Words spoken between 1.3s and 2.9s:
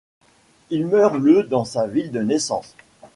dans sa ville de naissance.